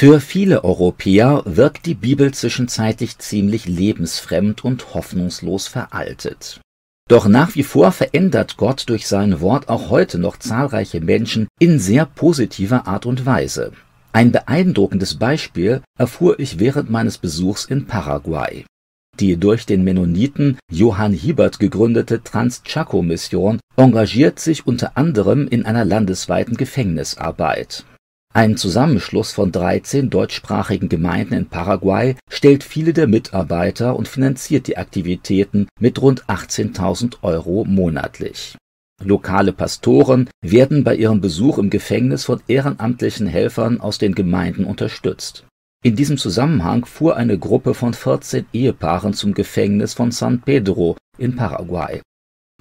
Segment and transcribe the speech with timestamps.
[0.00, 6.62] Für viele Europäer wirkt die Bibel zwischenzeitlich ziemlich lebensfremd und hoffnungslos veraltet.
[7.10, 11.78] Doch nach wie vor verändert Gott durch sein Wort auch heute noch zahlreiche Menschen in
[11.78, 13.72] sehr positiver Art und Weise.
[14.10, 18.64] Ein beeindruckendes Beispiel erfuhr ich während meines Besuchs in Paraguay.
[19.20, 26.56] Die durch den Mennoniten Johann Hiebert gegründete Trans-Chaco-Mission engagiert sich unter anderem in einer landesweiten
[26.56, 27.84] Gefängnisarbeit.
[28.32, 34.76] Ein Zusammenschluss von 13 deutschsprachigen Gemeinden in Paraguay stellt viele der Mitarbeiter und finanziert die
[34.76, 38.56] Aktivitäten mit rund 18.000 Euro monatlich.
[39.02, 45.44] Lokale Pastoren werden bei ihrem Besuch im Gefängnis von ehrenamtlichen Helfern aus den Gemeinden unterstützt.
[45.82, 51.34] In diesem Zusammenhang fuhr eine Gruppe von 14 Ehepaaren zum Gefängnis von San Pedro in
[51.34, 52.00] Paraguay.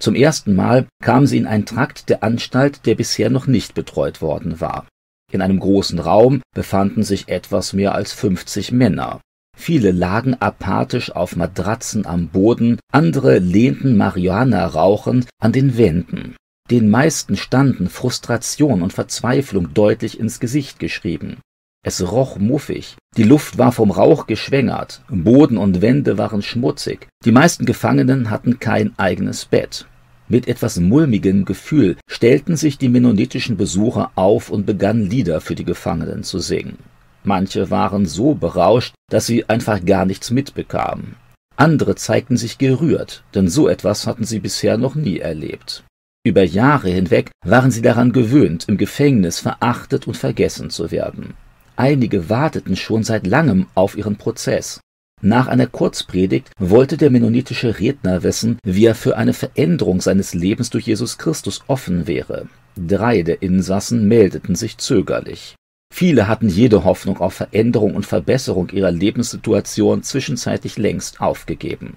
[0.00, 4.22] Zum ersten Mal kamen sie in einen Trakt der Anstalt, der bisher noch nicht betreut
[4.22, 4.86] worden war.
[5.32, 9.20] In einem großen Raum befanden sich etwas mehr als 50 Männer.
[9.56, 16.36] Viele lagen apathisch auf Matratzen am Boden, andere lehnten Marihuana rauchend an den Wänden.
[16.70, 21.38] Den meisten standen Frustration und Verzweiflung deutlich ins Gesicht geschrieben.
[21.84, 27.32] Es roch muffig, die Luft war vom Rauch geschwängert, Boden und Wände waren schmutzig, die
[27.32, 29.86] meisten Gefangenen hatten kein eigenes Bett.
[30.30, 35.64] Mit etwas mulmigem Gefühl stellten sich die mennonitischen Besucher auf und begannen Lieder für die
[35.64, 36.78] Gefangenen zu singen.
[37.24, 41.16] Manche waren so berauscht, dass sie einfach gar nichts mitbekamen.
[41.56, 45.82] Andere zeigten sich gerührt, denn so etwas hatten sie bisher noch nie erlebt.
[46.24, 51.34] Über Jahre hinweg waren sie daran gewöhnt, im Gefängnis verachtet und vergessen zu werden.
[51.74, 54.80] Einige warteten schon seit langem auf ihren Prozess.
[55.20, 60.70] Nach einer Kurzpredigt wollte der mennonitische Redner wissen, wie er für eine Veränderung seines Lebens
[60.70, 62.46] durch Jesus Christus offen wäre.
[62.76, 65.56] Drei der Insassen meldeten sich zögerlich.
[65.92, 71.96] Viele hatten jede Hoffnung auf Veränderung und Verbesserung ihrer Lebenssituation zwischenzeitlich längst aufgegeben.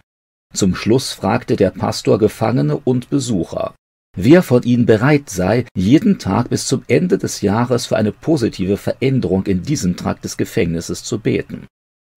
[0.53, 3.75] Zum Schluss fragte der Pastor Gefangene und Besucher,
[4.17, 8.77] wer von ihnen bereit sei, jeden Tag bis zum Ende des Jahres für eine positive
[8.77, 11.67] Veränderung in diesem Trakt des Gefängnisses zu beten.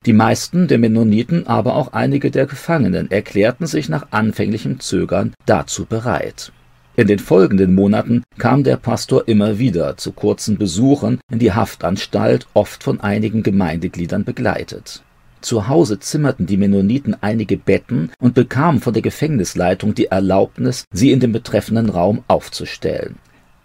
[0.07, 5.87] Die meisten der Mennoniten, aber auch einige der Gefangenen erklärten sich nach anfänglichem Zögern dazu
[5.87, 6.53] bereit.
[6.97, 12.47] In den folgenden Monaten kam der Pastor immer wieder zu kurzen Besuchen in die Haftanstalt,
[12.55, 15.03] oft von einigen Gemeindegliedern begleitet.
[15.41, 21.13] Zu Hause zimmerten die Mennoniten einige Betten und bekamen von der Gefängnisleitung die Erlaubnis, sie
[21.13, 23.17] in dem betreffenden Raum aufzustellen.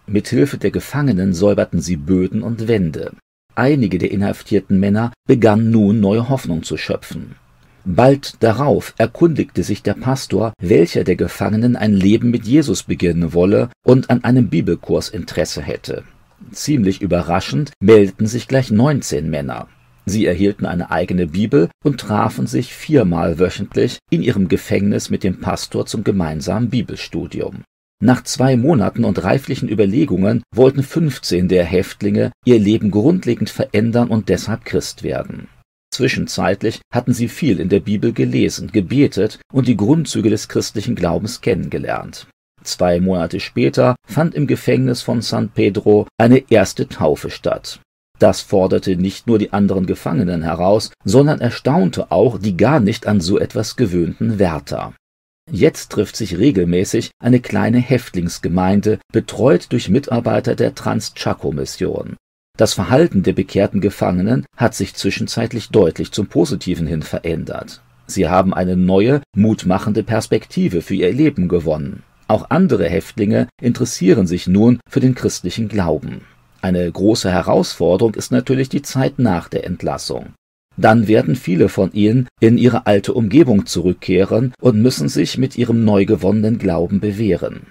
[0.06, 3.12] Mithilfe der Gefangenen säuberten sie Böden und Wände.
[3.60, 7.34] Einige der inhaftierten Männer begannen nun neue Hoffnung zu schöpfen.
[7.84, 13.68] Bald darauf erkundigte sich der Pastor, welcher der Gefangenen ein Leben mit Jesus beginnen wolle
[13.84, 16.04] und an einem Bibelkurs Interesse hätte.
[16.52, 19.68] Ziemlich überraschend meldeten sich gleich 19 Männer.
[20.06, 25.38] Sie erhielten eine eigene Bibel und trafen sich viermal wöchentlich in ihrem Gefängnis mit dem
[25.38, 27.64] Pastor zum gemeinsamen Bibelstudium.
[28.02, 34.30] Nach zwei Monaten und reiflichen Überlegungen wollten 15 der Häftlinge ihr Leben grundlegend verändern und
[34.30, 35.48] deshalb Christ werden.
[35.92, 41.42] Zwischenzeitlich hatten sie viel in der Bibel gelesen, gebetet und die Grundzüge des christlichen Glaubens
[41.42, 42.26] kennengelernt.
[42.62, 47.80] Zwei Monate später fand im Gefängnis von San Pedro eine erste Taufe statt.
[48.18, 53.20] Das forderte nicht nur die anderen Gefangenen heraus, sondern erstaunte auch die gar nicht an
[53.20, 54.94] so etwas gewöhnten Wärter.
[55.52, 62.16] Jetzt trifft sich regelmäßig eine kleine Häftlingsgemeinde, betreut durch Mitarbeiter der Trans-Chaco-Mission.
[62.56, 67.82] Das Verhalten der bekehrten Gefangenen hat sich zwischenzeitlich deutlich zum Positiven hin verändert.
[68.06, 72.04] Sie haben eine neue, mutmachende Perspektive für ihr Leben gewonnen.
[72.28, 76.22] Auch andere Häftlinge interessieren sich nun für den christlichen Glauben.
[76.62, 80.34] Eine große Herausforderung ist natürlich die Zeit nach der Entlassung
[80.80, 85.84] dann werden viele von ihnen in ihre alte Umgebung zurückkehren und müssen sich mit ihrem
[85.84, 87.62] neu gewonnenen Glauben bewähren.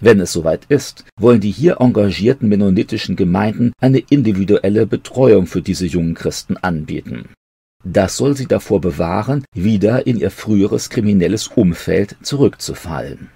[0.00, 5.86] Wenn es soweit ist, wollen die hier engagierten mennonitischen Gemeinden eine individuelle Betreuung für diese
[5.86, 7.30] jungen Christen anbieten.
[7.84, 13.30] Das soll sie davor bewahren, wieder in ihr früheres kriminelles Umfeld zurückzufallen